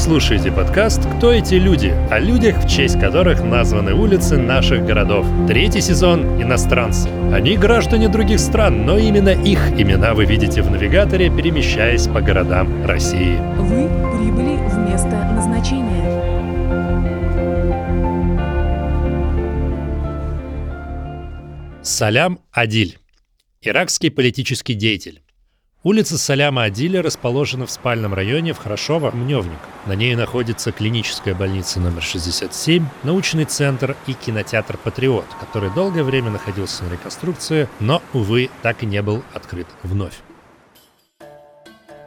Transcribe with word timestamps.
слушаете 0.00 0.50
подкаст 0.50 1.02
«Кто 1.16 1.30
эти 1.30 1.56
люди?» 1.56 1.94
о 2.10 2.18
людях, 2.18 2.64
в 2.64 2.66
честь 2.66 2.98
которых 2.98 3.44
названы 3.44 3.92
улицы 3.92 4.38
наших 4.38 4.86
городов. 4.86 5.26
Третий 5.46 5.82
сезон 5.82 6.40
«Иностранцы». 6.42 7.10
Они 7.34 7.54
граждане 7.54 8.08
других 8.08 8.40
стран, 8.40 8.86
но 8.86 8.96
именно 8.96 9.28
их 9.28 9.60
имена 9.78 10.14
вы 10.14 10.24
видите 10.24 10.62
в 10.62 10.70
навигаторе, 10.70 11.28
перемещаясь 11.28 12.06
по 12.06 12.22
городам 12.22 12.86
России. 12.86 13.36
Вы 13.58 13.88
прибыли 14.16 14.56
в 14.70 14.78
место 14.90 15.10
назначения. 15.34 16.00
Салям 21.82 22.40
Адиль. 22.52 22.96
Иракский 23.60 24.10
политический 24.10 24.72
деятель. 24.72 25.20
Улица 25.82 26.18
Саляма 26.18 26.64
Адиля 26.64 27.00
расположена 27.00 27.64
в 27.64 27.70
спальном 27.70 28.12
районе 28.12 28.52
в 28.52 28.58
Хорошово, 28.58 29.12
Мневник. 29.12 29.58
На 29.86 29.94
ней 29.94 30.14
находится 30.14 30.72
клиническая 30.72 31.34
больница 31.34 31.80
номер 31.80 32.02
67, 32.02 32.84
научный 33.02 33.46
центр 33.46 33.96
и 34.06 34.12
кинотеатр 34.12 34.76
«Патриот», 34.76 35.24
который 35.40 35.70
долгое 35.70 36.02
время 36.04 36.30
находился 36.30 36.84
на 36.84 36.92
реконструкции, 36.92 37.66
но, 37.80 38.02
увы, 38.12 38.50
так 38.60 38.82
и 38.82 38.86
не 38.86 39.00
был 39.00 39.22
открыт 39.32 39.68
вновь. 39.82 40.18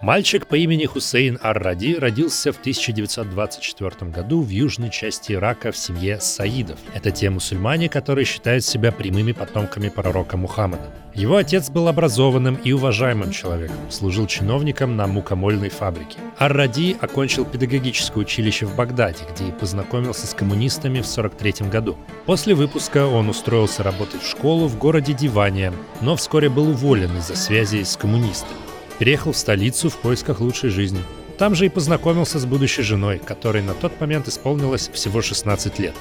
Мальчик 0.03 0.47
по 0.47 0.55
имени 0.55 0.85
Хусейн 0.85 1.39
Ар-Ради 1.41 1.93
родился 1.93 2.51
в 2.51 2.59
1924 2.59 4.11
году 4.11 4.41
в 4.41 4.49
южной 4.49 4.89
части 4.89 5.31
Ирака 5.31 5.71
в 5.71 5.77
семье 5.77 6.19
Саидов. 6.19 6.77
Это 6.93 7.09
те 7.11 7.29
мусульмане, 7.29 7.87
которые 7.87 8.25
считают 8.25 8.65
себя 8.65 8.91
прямыми 8.91 9.31
потомками 9.31 9.87
пророка 9.87 10.35
Мухаммада. 10.35 10.91
Его 11.13 11.37
отец 11.37 11.69
был 11.69 11.87
образованным 11.87 12.55
и 12.55 12.73
уважаемым 12.73 13.31
человеком, 13.31 13.77
служил 13.89 14.27
чиновником 14.27 14.97
на 14.97 15.07
мукомольной 15.07 15.69
фабрике. 15.69 16.17
Ар-Ради 16.37 16.97
окончил 16.99 17.45
педагогическое 17.45 18.25
училище 18.25 18.65
в 18.65 18.75
Багдаде, 18.75 19.23
где 19.33 19.47
и 19.47 19.51
познакомился 19.53 20.27
с 20.27 20.33
коммунистами 20.33 20.99
в 20.99 21.07
1943 21.09 21.69
году. 21.69 21.97
После 22.25 22.55
выпуска 22.55 23.07
он 23.07 23.29
устроился 23.29 23.83
работать 23.83 24.21
в 24.21 24.29
школу 24.29 24.67
в 24.67 24.77
городе 24.77 25.13
Дивания, 25.13 25.71
но 26.01 26.17
вскоре 26.17 26.49
был 26.49 26.71
уволен 26.71 27.15
из-за 27.19 27.37
связи 27.37 27.83
с 27.83 27.95
коммунистами 27.95 28.72
переехал 28.99 29.31
в 29.31 29.37
столицу 29.37 29.89
в 29.89 29.97
поисках 29.97 30.39
лучшей 30.39 30.69
жизни. 30.69 31.01
Там 31.37 31.55
же 31.55 31.65
и 31.65 31.69
познакомился 31.69 32.39
с 32.39 32.45
будущей 32.45 32.83
женой, 32.83 33.19
которой 33.23 33.61
на 33.61 33.73
тот 33.73 33.99
момент 33.99 34.27
исполнилось 34.27 34.89
всего 34.93 35.21
16 35.21 35.79
лет. 35.79 35.95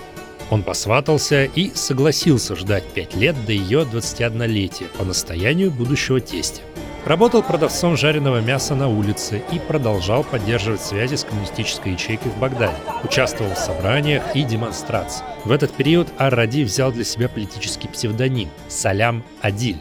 Он 0.51 0.63
посватался 0.63 1.45
и 1.45 1.71
согласился 1.75 2.55
ждать 2.55 2.85
5 2.85 3.17
лет 3.17 3.37
до 3.47 3.53
ее 3.53 3.87
21-летия 3.91 4.87
по 4.99 5.05
настоянию 5.05 5.71
будущего 5.71 6.21
тестя. 6.21 6.63
Работал 7.05 7.43
продавцом 7.43 7.97
жареного 7.97 8.41
мяса 8.41 8.75
на 8.77 8.89
улице 8.89 9.43
и 9.51 9.59
продолжал 9.59 10.23
поддерживать 10.23 10.83
связи 10.83 11.17
с 11.17 11.25
коммунистической 11.25 11.93
ячейкой 11.93 12.31
в 12.31 12.39
Багдаде. 12.39 12.77
Участвовал 13.03 13.55
в 13.55 13.59
собраниях 13.59 14.37
и 14.37 14.45
демонстрациях. 14.45 15.29
В 15.45 15.51
этот 15.51 15.73
период 15.73 16.09
Ар-Ради 16.19 16.63
взял 16.63 16.93
для 16.93 17.05
себя 17.05 17.29
политический 17.29 17.89
псевдоним– 17.89 18.51
Салям 18.69 19.25
Адиль. 19.41 19.81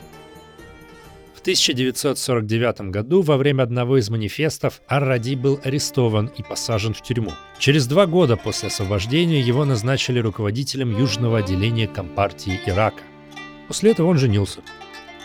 В 1.42 1.44
1949 1.44 2.92
году 2.92 3.24
во 3.24 3.36
время 3.36 3.64
одного 3.64 3.98
из 3.98 4.12
манифестов 4.12 4.80
Ар-Ради 4.88 5.34
был 5.34 5.60
арестован 5.64 6.28
и 6.38 6.44
посажен 6.44 6.94
в 6.94 7.02
тюрьму. 7.02 7.32
Через 7.58 7.88
два 7.88 8.06
года 8.06 8.38
после 8.38 8.68
освобождения 8.68 9.42
его 9.42 9.66
назначили 9.66 10.20
руководителем 10.20 10.96
южного 10.96 11.40
отделения 11.40 11.88
Компартии 11.88 12.60
Ирака. 12.68 13.02
После 13.68 13.90
этого 13.90 14.10
он 14.10 14.20
женился. 14.20 14.60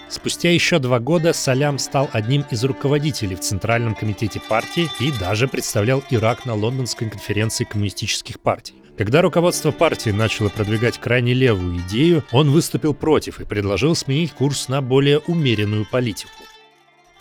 Спустя 0.09 0.51
еще 0.51 0.79
два 0.79 1.01
года 1.01 1.33
Салям 1.33 1.79
стал 1.79 2.09
одним 2.13 2.45
из 2.51 2.63
руководителей 2.65 3.35
в 3.35 3.41
Центральном 3.41 3.95
комитете 3.95 4.41
партии 4.41 4.89
и 5.01 5.11
даже 5.11 5.49
представлял 5.49 6.03
Ирак 6.11 6.47
на 6.47 6.55
Лондонской 6.55 7.11
конференции 7.11 7.65
коммунистических 7.65 8.39
партий. 8.39 8.75
Когда 8.97 9.21
руководство 9.21 9.73
партии 9.73 10.11
начало 10.11 10.49
продвигать 10.49 10.99
крайне 10.99 11.35
левую 11.35 11.81
идею, 11.81 12.25
он 12.33 12.51
выступил 12.51 12.95
против 12.95 13.41
и 13.41 13.45
предложил 13.45 13.95
сменить 13.95 14.33
курс 14.33 14.69
на 14.69 14.81
более 14.81 15.19
умеренную 15.19 15.85
политику. 15.85 16.31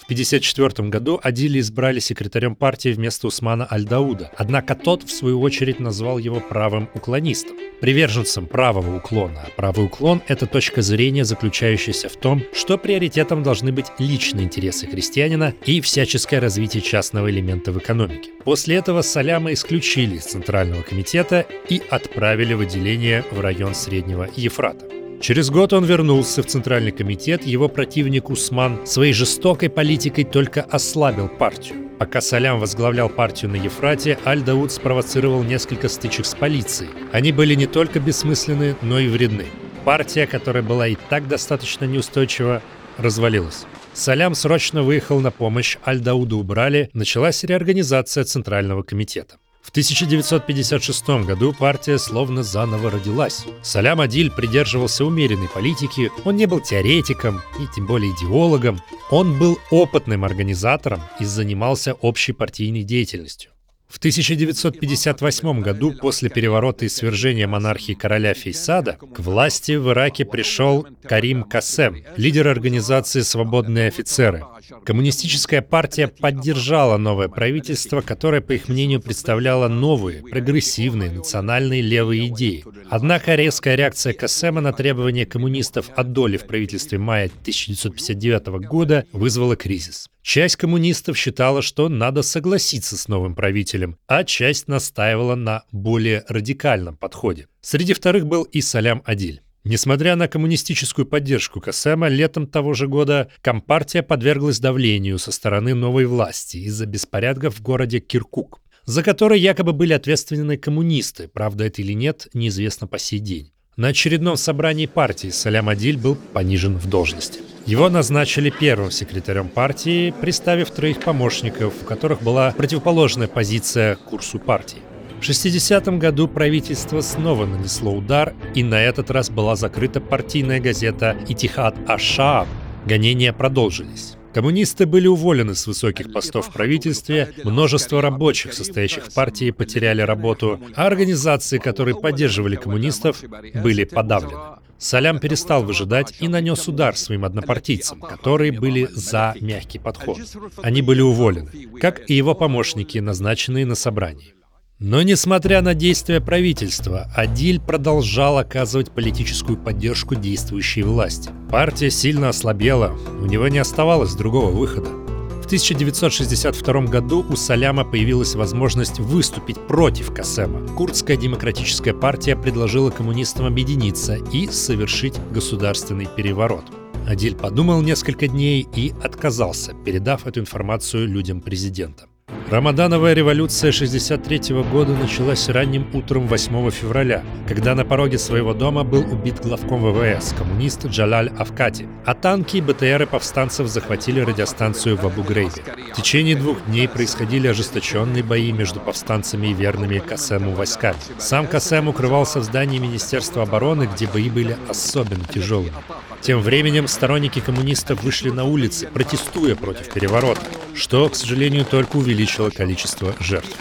В 0.05 0.11
1954 0.11 0.89
году 0.89 1.19
Адили 1.23 1.59
избрали 1.59 1.97
секретарем 1.97 2.55
партии 2.55 2.89
вместо 2.89 3.25
Усмана 3.25 3.67
Аль-Дауда, 3.71 4.29
однако 4.37 4.75
тот, 4.75 5.01
в 5.01 5.09
свою 5.09 5.41
очередь, 5.41 5.79
назвал 5.79 6.19
его 6.19 6.39
правым 6.39 6.89
уклонистом, 6.93 7.57
приверженцем 7.81 8.45
правого 8.45 8.97
уклона. 8.97 9.41
А 9.47 9.49
правый 9.55 9.87
уклон– 9.87 10.21
это 10.27 10.45
точка 10.45 10.83
зрения, 10.83 11.25
заключающаяся 11.25 12.07
в 12.07 12.17
том, 12.17 12.43
что 12.53 12.77
приоритетом 12.77 13.41
должны 13.41 13.71
быть 13.71 13.87
личные 13.97 14.45
интересы 14.45 14.85
крестьянина 14.85 15.55
и 15.65 15.81
всяческое 15.81 16.39
развитие 16.39 16.83
частного 16.83 17.31
элемента 17.31 17.71
в 17.71 17.79
экономике. 17.79 18.29
После 18.43 18.75
этого 18.75 19.01
Саляма 19.01 19.53
исключили 19.53 20.17
из 20.17 20.25
Центрального 20.25 20.83
комитета 20.83 21.47
и 21.67 21.81
отправили 21.89 22.53
в 22.53 22.61
отделение 22.61 23.25
в 23.31 23.39
район 23.39 23.73
Среднего 23.73 24.29
Ефрата. 24.35 24.94
Через 25.25 25.49
год 25.49 25.73
он 25.73 25.83
вернулся 25.85 26.43
в 26.43 26.45
Центральный 26.45 26.91
комитет, 26.91 27.47
его 27.47 27.67
противник 27.67 28.29
Усман 28.29 28.85
своей 28.85 29.11
жестокой 29.11 29.71
политикой 29.71 30.23
только 30.23 30.61
ослабил 30.61 31.29
партию. 31.29 31.89
Пока 31.97 32.21
Салям 32.21 32.59
возглавлял 32.59 33.09
партию 33.09 33.49
на 33.49 33.55
Ефрате, 33.55 34.19
Аль-Дауд 34.23 34.71
спровоцировал 34.71 35.41
несколько 35.41 35.89
стычек 35.89 36.27
с 36.27 36.35
полицией. 36.35 36.91
Они 37.11 37.31
были 37.31 37.55
не 37.55 37.65
только 37.65 37.99
бессмысленны, 37.99 38.75
но 38.83 38.99
и 38.99 39.07
вредны. 39.07 39.47
Партия, 39.83 40.27
которая 40.27 40.61
была 40.61 40.89
и 40.89 40.95
так 41.09 41.27
достаточно 41.27 41.85
неустойчива, 41.85 42.61
развалилась. 42.99 43.65
Салям 43.93 44.35
срочно 44.35 44.83
выехал 44.83 45.21
на 45.21 45.31
помощь, 45.31 45.77
Аль-Дауду 45.87 46.37
убрали, 46.37 46.91
началась 46.93 47.43
реорганизация 47.43 48.25
Центрального 48.25 48.83
комитета. 48.83 49.37
В 49.65 49.71
1956 49.71 51.25
году 51.25 51.51
партия 51.51 51.97
словно 51.97 52.43
заново 52.43 52.91
родилась. 52.91 53.45
Салям 53.63 53.99
Адиль 53.99 54.29
придерживался 54.29 55.03
умеренной 55.03 55.49
политики, 55.49 56.11
он 56.23 56.35
не 56.35 56.45
был 56.45 56.59
теоретиком 56.61 57.41
и 57.59 57.65
тем 57.75 57.87
более 57.87 58.11
идеологом, 58.11 58.79
он 59.09 59.39
был 59.39 59.57
опытным 59.71 60.23
организатором 60.23 61.01
и 61.19 61.25
занимался 61.25 61.93
общей 61.93 62.31
партийной 62.31 62.83
деятельностью. 62.83 63.54
В 63.87 63.97
1958 63.97 65.61
году, 65.61 65.93
после 65.93 66.29
переворота 66.29 66.85
и 66.85 66.89
свержения 66.89 67.47
монархии 67.47 67.93
короля 67.93 68.33
Фейсада, 68.33 68.97
к 69.13 69.19
власти 69.19 69.73
в 69.73 69.89
Ираке 69.91 70.25
пришел 70.25 70.87
Карим 71.03 71.43
Касем, 71.43 72.03
лидер 72.17 72.47
организации 72.47 73.21
«Свободные 73.21 73.87
офицеры». 73.87 74.43
Коммунистическая 74.83 75.61
партия 75.61 76.07
поддержала 76.07 76.97
новое 76.97 77.27
правительство, 77.27 78.01
которое, 78.01 78.41
по 78.41 78.53
их 78.53 78.69
мнению, 78.69 79.01
представляло 79.01 79.67
новые, 79.67 80.23
прогрессивные, 80.23 81.11
национальные 81.11 81.81
левые 81.81 82.27
идеи. 82.27 82.65
Однако 82.89 83.35
резкая 83.35 83.75
реакция 83.75 84.13
Касема 84.13 84.61
на 84.61 84.73
требования 84.73 85.27
коммунистов 85.27 85.89
от 85.95 86.11
доли 86.11 86.37
в 86.37 86.47
правительстве 86.47 86.97
мая 86.97 87.25
1959 87.27 88.67
года 88.67 89.05
вызвала 89.13 89.55
кризис. 89.55 90.09
Часть 90.25 90.55
коммунистов 90.55 91.19
считала, 91.19 91.61
что 91.61 91.87
надо 91.87 92.23
согласиться 92.23 92.97
с 92.97 93.07
новым 93.07 93.35
правителем, 93.35 93.99
а 94.07 94.23
часть 94.23 94.67
настаивала 94.67 95.35
на 95.35 95.65
более 95.71 96.25
радикальном 96.27 96.97
подходе. 96.97 97.47
Среди 97.61 97.93
вторых 97.93 98.25
был 98.25 98.41
и 98.41 98.59
Салям 98.59 99.03
Адиль. 99.05 99.43
Несмотря 99.63 100.15
на 100.15 100.27
коммунистическую 100.27 101.05
поддержку 101.05 101.61
Касема, 101.61 102.07
летом 102.07 102.47
того 102.47 102.73
же 102.73 102.87
года 102.87 103.29
Компартия 103.41 104.01
подверглась 104.01 104.59
давлению 104.59 105.19
со 105.19 105.31
стороны 105.31 105.75
новой 105.75 106.07
власти 106.07 106.57
из-за 106.57 106.87
беспорядков 106.87 107.57
в 107.57 107.61
городе 107.61 107.99
Киркук, 107.99 108.61
за 108.85 109.03
которые 109.03 109.39
якобы 109.39 109.73
были 109.73 109.93
ответственны 109.93 110.57
коммунисты, 110.57 111.27
правда 111.27 111.65
это 111.65 111.83
или 111.83 111.93
нет, 111.93 112.29
неизвестно 112.33 112.87
по 112.87 112.97
сей 112.97 113.19
день. 113.19 113.51
На 113.77 113.89
очередном 113.89 114.37
собрании 114.37 114.87
партии 114.87 115.29
Салям 115.29 115.69
Адиль 115.69 115.97
был 115.97 116.15
понижен 116.15 116.77
в 116.77 116.89
должности. 116.89 117.41
Его 117.65 117.89
назначили 117.89 118.51
первым 118.51 118.91
секретарем 118.91 119.49
партии, 119.49 120.13
приставив 120.21 120.69
троих 120.69 120.99
помощников, 120.99 121.73
у 121.81 121.85
которых 121.85 122.21
была 122.21 122.51
противоположная 122.51 123.27
позиция 123.27 123.95
курсу 123.95 124.37
партии. 124.37 124.83
В 125.19 125.27
60-м 125.27 125.97
году 125.97 126.27
правительство 126.27 127.01
снова 127.01 127.47
нанесло 127.47 127.91
удар, 127.91 128.35
и 128.53 128.63
на 128.63 128.79
этот 128.83 129.09
раз 129.09 129.31
была 129.31 129.55
закрыта 129.55 129.99
партийная 129.99 130.59
газета 130.59 131.17
«Итихад 131.27 131.75
Ашааб». 131.87 132.47
Гонения 132.85 133.33
продолжились. 133.33 134.15
Коммунисты 134.31 134.85
были 134.85 135.07
уволены 135.07 135.55
с 135.55 135.65
высоких 135.65 136.13
постов 136.13 136.49
в 136.49 136.53
правительстве, 136.53 137.33
множество 137.43 137.99
рабочих, 137.99 138.53
состоящих 138.53 139.05
в 139.05 139.13
партии, 139.15 139.49
потеряли 139.49 140.01
работу, 140.01 140.59
а 140.75 140.85
организации, 140.85 141.57
которые 141.57 141.95
поддерживали 141.95 142.57
коммунистов, 142.57 143.23
были 143.55 143.85
подавлены. 143.85 144.37
Салям 144.77 145.19
перестал 145.19 145.63
выжидать 145.63 146.13
и 146.19 146.27
нанес 146.27 146.67
удар 146.67 146.97
своим 146.97 147.25
однопартийцам, 147.25 148.01
которые 148.01 148.51
были 148.51 148.87
за 148.91 149.35
мягкий 149.39 149.79
подход. 149.79 150.19
Они 150.61 150.81
были 150.81 151.01
уволены, 151.01 151.49
как 151.79 152.09
и 152.09 152.13
его 152.13 152.35
помощники, 152.35 152.97
назначенные 152.97 153.65
на 153.65 153.75
собрании. 153.75 154.33
Но 154.77 155.01
несмотря 155.03 155.61
на 155.61 155.73
действия 155.73 156.19
правительства, 156.19 157.09
Адиль 157.15 157.61
продолжал 157.61 158.37
оказывать 158.37 158.91
политическую 158.91 159.57
поддержку 159.57 160.15
действующей 160.15 160.83
власти. 160.83 161.29
Партия 161.49 161.89
сильно 161.89 162.27
ослабела, 162.27 162.93
у 163.21 163.25
него 163.25 163.47
не 163.47 163.59
оставалось 163.59 164.15
другого 164.15 164.51
выхода. 164.51 165.04
В 165.45 165.47
В 165.47 165.47
1962 165.47 166.87
году 166.87 167.23
у 167.29 167.35
Саляма 167.35 167.85
появилась 167.85 168.33
возможность 168.33 168.97
выступить 168.97 169.59
против 169.67 170.11
Касема. 170.11 170.67
Курдская 170.69 171.17
демократическая 171.17 171.93
партия 171.93 172.35
предложила 172.35 172.89
коммунистам 172.89 173.45
объединиться 173.45 174.15
и 174.15 174.47
совершить 174.47 175.19
государственный 175.31 176.07
переворот. 176.07 176.65
Адиль 177.07 177.35
подумал 177.35 177.83
несколько 177.83 178.27
дней 178.27 178.67
и 178.75 178.91
отказался, 179.03 179.75
передав 179.85 180.25
эту 180.25 180.39
информацию 180.39 181.07
людям 181.07 181.41
президента. 181.41 182.07
Рамадановая 182.49 183.15
революция 183.15 183.71
63 183.71 184.53
года 184.71 184.93
началась 184.93 185.49
ранним 185.49 185.87
утром 185.93 186.27
8 186.27 186.69
февраля, 186.69 187.23
когда 187.47 187.73
на 187.73 187.85
пороге 187.85 188.19
своего 188.19 188.53
дома 188.53 188.83
был 188.83 189.01
убит 189.01 189.41
главком 189.41 189.81
ВВС, 189.81 190.31
коммунист 190.37 190.85
Джалаль 190.85 191.31
Авкати, 191.39 191.87
а 192.05 192.13
танки 192.13 192.57
и 192.57 192.61
БТРы 192.61 193.07
повстанцев 193.07 193.67
захватили 193.67 194.19
радиостанцию 194.19 194.95
в 194.95 195.07
Абу-Грейбе. 195.07 195.63
В 195.91 195.95
течение 195.95 196.35
двух 196.35 196.63
дней 196.67 196.87
происходили 196.87 197.47
ожесточенные 197.47 198.21
бои 198.21 198.51
между 198.51 198.79
повстанцами 198.79 199.47
и 199.47 199.53
верными 199.53 199.97
Касему 199.97 200.51
войсками. 200.51 200.97
Сам 201.17 201.47
Касем 201.47 201.87
укрывался 201.87 202.41
в 202.41 202.43
здании 202.43 202.77
Министерства 202.77 203.41
обороны, 203.41 203.89
где 203.91 204.05
бои 204.05 204.29
были 204.29 204.55
особенно 204.69 205.25
тяжелыми. 205.25 205.73
Тем 206.21 206.41
временем 206.41 206.87
сторонники 206.87 207.39
коммунистов 207.39 208.03
вышли 208.03 208.29
на 208.29 208.45
улицы, 208.45 208.87
протестуя 208.87 209.55
против 209.55 209.91
переворота, 209.93 210.41
что, 210.73 211.07
к 211.09 211.15
сожалению, 211.15 211.65
только 211.65 211.97
увеличило 211.97 212.34
количество 212.51 213.15
жертв. 213.19 213.57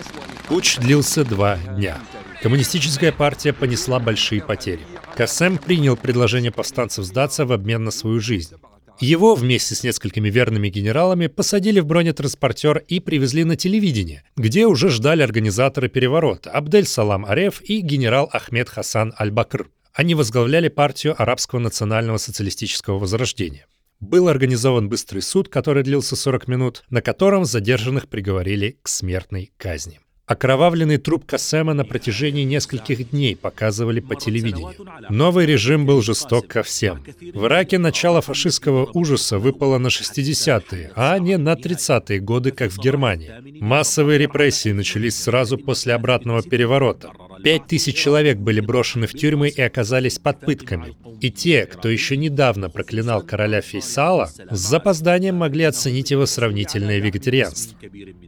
Путч 0.49 0.79
длился 0.79 1.25
два 1.25 1.57
дня. 1.57 1.99
Коммунистическая 2.43 3.13
партия 3.13 3.53
понесла 3.53 3.99
большие 3.99 4.43
потери. 4.43 4.83
Кассем 5.17 5.59
принял 5.59 5.97
предложение 5.97 6.51
повстанцев 6.51 7.05
сдаться 7.05 7.47
в 7.47 7.53
обмен 7.53 7.85
на 7.85 7.91
свою 7.91 8.21
жизнь. 8.21 8.55
Его 9.01 9.35
вместе 9.35 9.75
с 9.75 9.83
несколькими 9.83 10.29
верными 10.29 10.69
генералами 10.69 11.27
посадили 11.27 11.81
в 11.81 11.87
бронетранспортер 11.87 12.79
и 12.87 13.01
привезли 13.01 13.45
на 13.45 13.57
телевидение, 13.57 14.23
где 14.37 14.67
уже 14.67 14.89
ждали 14.91 15.23
организаторы 15.23 15.89
переворота 15.89 16.51
Абдель 16.51 16.87
Салам 16.87 17.25
Ареф 17.25 17.61
и 17.63 17.81
генерал 17.81 18.29
Ахмед 18.33 18.69
Хасан 18.69 19.13
Аль-Бакр. 19.19 19.69
Они 19.95 20.15
возглавляли 20.15 20.69
партию 20.69 21.21
Арабского 21.21 21.61
национального 21.61 22.19
социалистического 22.19 22.99
возрождения. 22.99 23.67
Был 24.01 24.29
организован 24.29 24.89
быстрый 24.89 25.21
суд, 25.21 25.49
который 25.49 25.83
длился 25.83 26.17
40 26.17 26.49
минут, 26.49 26.85
на 26.91 27.01
котором 27.01 27.45
задержанных 27.45 28.09
приговорили 28.09 28.79
к 28.83 28.89
смертной 28.89 29.53
казни. 29.57 30.01
Окровавленный 30.27 30.97
труп 30.97 31.27
Касема 31.27 31.75
на 31.75 31.85
протяжении 31.85 32.45
нескольких 32.45 33.11
дней 33.11 33.37
показывали 33.37 34.01
по 34.01 34.17
телевидению. 34.17 34.75
Новый 35.11 35.45
режим 35.45 35.85
был 35.85 36.01
жесток 36.01 36.47
ко 36.49 36.63
всем. 36.63 37.05
В 37.35 37.45
Ираке 37.45 37.77
начало 37.77 38.23
фашистского 38.23 38.89
ужаса 38.95 39.39
выпало 39.39 39.77
на 39.77 39.89
60-е, 39.89 40.93
а 40.97 41.19
не 41.19 41.37
на 41.37 41.53
30-е 41.53 42.21
годы, 42.21 42.53
как 42.53 42.71
в 42.73 42.79
Германии. 42.79 43.33
Массовые 43.61 44.19
репрессии 44.19 44.71
начались 44.71 45.23
сразу 45.23 45.59
после 45.59 45.93
обратного 45.93 46.43
переворота. 46.43 47.11
Пять 47.45 47.67
тысяч 47.67 47.95
человек 47.97 48.39
были 48.39 48.61
брошены 48.61 49.07
в 49.07 49.13
тюрьмы 49.13 49.51
и 49.51 49.61
оказались 49.61 50.19
под 50.19 50.41
пытками. 50.41 50.97
И 51.21 51.31
те, 51.31 51.67
кто 51.67 51.91
еще 51.91 52.17
недавно 52.17 52.71
проклинал 52.71 53.23
короля 53.23 53.61
Фейсала, 53.61 54.33
с 54.51 54.59
запозданием 54.59 55.37
могли 55.37 55.65
оценить 55.65 56.11
его 56.11 56.25
сравнительное 56.25 57.01
вегетарианство. 57.01 57.79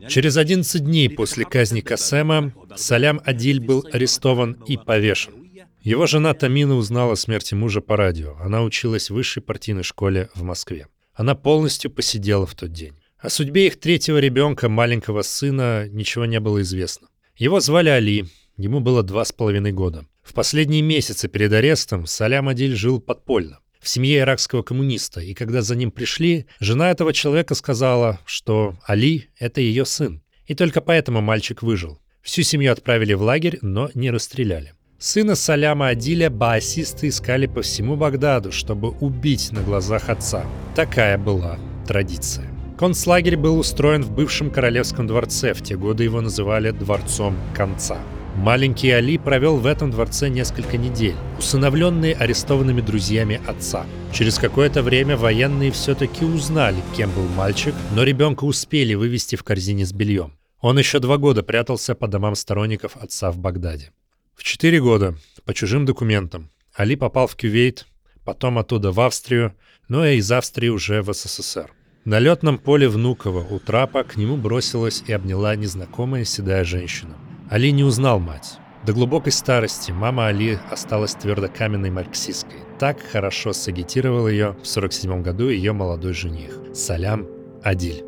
Через 0.06 0.36
11 0.36 0.84
дней 0.84 1.08
после 1.08 1.46
казни 1.46 1.80
Касема 1.80 2.52
Салям 2.76 3.22
Адиль 3.24 3.60
был 3.60 3.88
арестован 3.90 4.52
и 4.66 4.76
повешен. 4.76 5.32
Его 5.80 6.06
жена 6.06 6.34
Тамина 6.34 6.74
узнала 6.74 7.12
о 7.12 7.16
смерти 7.16 7.54
мужа 7.54 7.80
по 7.80 7.96
радио. 7.96 8.36
Она 8.38 8.62
училась 8.62 9.08
в 9.08 9.14
высшей 9.14 9.42
партийной 9.42 9.82
школе 9.82 10.28
в 10.34 10.42
Москве. 10.42 10.88
Она 11.14 11.34
полностью 11.34 11.90
посидела 11.90 12.46
в 12.46 12.54
тот 12.54 12.72
день. 12.72 12.92
О 13.18 13.30
судьбе 13.30 13.68
их 13.68 13.80
третьего 13.80 14.18
ребенка, 14.18 14.68
маленького 14.68 15.22
сына, 15.22 15.88
ничего 15.88 16.26
не 16.26 16.38
было 16.38 16.60
известно. 16.60 17.08
Его 17.36 17.60
звали 17.60 17.88
Али, 17.88 18.26
Ему 18.56 18.80
было 18.80 19.02
два 19.02 19.24
с 19.24 19.32
половиной 19.32 19.72
года. 19.72 20.06
В 20.22 20.32
последние 20.32 20.82
месяцы 20.82 21.28
перед 21.28 21.52
арестом 21.52 22.06
Салям 22.06 22.48
Адиль 22.48 22.74
жил 22.74 23.00
подпольно, 23.00 23.58
в 23.80 23.88
семье 23.88 24.20
иракского 24.20 24.62
коммуниста, 24.62 25.20
и 25.20 25.34
когда 25.34 25.60
за 25.60 25.76
ним 25.76 25.90
пришли, 25.90 26.46
жена 26.58 26.90
этого 26.90 27.12
человека 27.12 27.54
сказала, 27.54 28.18
что 28.24 28.76
Али— 28.86 29.28
это 29.38 29.60
ее 29.60 29.84
сын. 29.84 30.22
И 30.46 30.54
только 30.54 30.80
поэтому 30.80 31.20
мальчик 31.20 31.62
выжил. 31.62 32.00
Всю 32.22 32.42
семью 32.42 32.72
отправили 32.72 33.12
в 33.12 33.22
лагерь, 33.22 33.58
но 33.60 33.90
не 33.94 34.10
расстреляли. 34.10 34.72
Сына 34.98 35.34
Саляма 35.34 35.88
Адиля 35.88 36.30
баасисты 36.30 37.08
искали 37.08 37.46
по 37.46 37.60
всему 37.60 37.96
Багдаду, 37.96 38.50
чтобы 38.50 38.88
убить 38.90 39.52
на 39.52 39.62
глазах 39.62 40.08
отца. 40.08 40.46
Такая 40.74 41.18
была 41.18 41.58
традиция. 41.86 42.50
Концлагерь 42.78 43.36
был 43.36 43.58
устроен 43.58 44.02
в 44.02 44.10
бывшем 44.10 44.50
королевском 44.50 45.06
дворце, 45.06 45.52
в 45.52 45.62
те 45.62 45.76
годы 45.76 46.04
его 46.04 46.20
называли 46.20 46.70
«дворцом 46.70 47.36
конца». 47.54 47.98
Маленький 48.36 48.90
Али 48.90 49.16
провел 49.16 49.56
в 49.56 49.66
этом 49.66 49.90
дворце 49.90 50.28
несколько 50.28 50.76
недель, 50.76 51.16
усыновленный 51.38 52.12
арестованными 52.12 52.82
друзьями 52.82 53.40
отца. 53.46 53.86
Через 54.12 54.38
какое-то 54.38 54.82
время 54.82 55.16
военные 55.16 55.72
все-таки 55.72 56.24
узнали, 56.24 56.76
кем 56.94 57.10
был 57.12 57.26
мальчик, 57.28 57.74
но 57.94 58.02
ребенка 58.02 58.44
успели 58.44 58.94
вывести 58.94 59.36
в 59.36 59.42
корзине 59.42 59.86
с 59.86 59.92
бельем. 59.92 60.34
Он 60.60 60.78
еще 60.78 60.98
два 60.98 61.16
года 61.16 61.42
прятался 61.42 61.94
по 61.94 62.08
домам 62.08 62.34
сторонников 62.34 62.96
отца 62.96 63.30
в 63.30 63.38
Багдаде. 63.38 63.90
В 64.34 64.44
четыре 64.44 64.80
года, 64.80 65.16
по 65.46 65.54
чужим 65.54 65.86
документам, 65.86 66.50
Али 66.74 66.94
попал 66.94 67.26
в 67.26 67.36
Кювейт, 67.36 67.86
потом 68.22 68.58
оттуда 68.58 68.92
в 68.92 69.00
Австрию, 69.00 69.54
но 69.88 70.06
и 70.06 70.18
из 70.18 70.30
Австрии 70.30 70.68
уже 70.68 71.00
в 71.00 71.12
СССР. 71.12 71.72
На 72.04 72.18
летном 72.18 72.58
поле 72.58 72.86
Внуково 72.86 73.40
у 73.48 73.58
трапа 73.58 74.04
к 74.04 74.16
нему 74.16 74.36
бросилась 74.36 75.02
и 75.06 75.12
обняла 75.12 75.56
незнакомая 75.56 76.24
седая 76.24 76.64
женщина. 76.64 77.16
Али 77.48 77.70
не 77.70 77.84
узнал 77.84 78.18
мать. 78.18 78.58
До 78.84 78.92
глубокой 78.92 79.30
старости 79.30 79.92
мама 79.92 80.26
Али 80.26 80.58
осталась 80.68 81.14
твердокаменной 81.14 81.90
марксисткой. 81.90 82.58
Так 82.80 83.00
хорошо 83.00 83.52
сагитировал 83.52 84.26
ее 84.26 84.56
в 84.60 84.66
47 84.66 85.22
году 85.22 85.48
ее 85.48 85.72
молодой 85.72 86.12
жених 86.12 86.58
Салям 86.74 87.26
Адиль. 87.62 88.02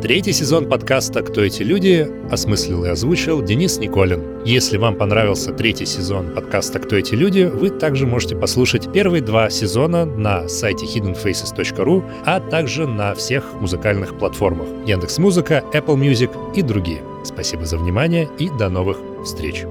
Третий 0.00 0.32
сезон 0.32 0.68
подкаста 0.70 1.22
«Кто 1.22 1.42
эти 1.42 1.62
люди» 1.62 2.10
осмыслил 2.30 2.84
и 2.86 2.88
озвучил 2.88 3.42
Денис 3.42 3.78
Николин. 3.78 4.31
Если 4.44 4.76
вам 4.76 4.96
понравился 4.96 5.52
третий 5.52 5.86
сезон 5.86 6.34
подкаста 6.34 6.80
«Кто 6.80 6.96
эти 6.96 7.14
люди», 7.14 7.44
вы 7.44 7.70
также 7.70 8.06
можете 8.06 8.34
послушать 8.34 8.92
первые 8.92 9.22
два 9.22 9.50
сезона 9.50 10.04
на 10.04 10.48
сайте 10.48 10.84
hiddenfaces.ru, 10.84 12.02
а 12.24 12.40
также 12.40 12.88
на 12.88 13.14
всех 13.14 13.54
музыкальных 13.60 14.18
платформах 14.18 14.66
Яндекс.Музыка, 14.84 15.62
Apple 15.72 15.96
Music 15.96 16.30
и 16.56 16.62
другие. 16.62 17.02
Спасибо 17.24 17.66
за 17.66 17.78
внимание 17.78 18.28
и 18.38 18.50
до 18.50 18.68
новых 18.68 18.98
встреч! 19.24 19.64